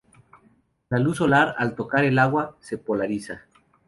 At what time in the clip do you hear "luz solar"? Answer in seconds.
0.97-1.53